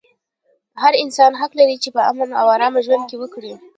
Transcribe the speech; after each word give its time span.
هر 0.81 0.93
انسان 1.03 1.31
حق 1.41 1.51
لري 1.59 1.77
چې 1.83 1.89
په 1.95 2.01
امن 2.11 2.29
او 2.39 2.45
ارام 2.55 2.73
کې 2.77 2.85
ژوند 2.85 3.09
وکړي. 3.21 3.53